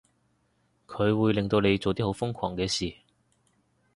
[0.87, 2.91] 佢會令到你做啲好瘋狂嘅事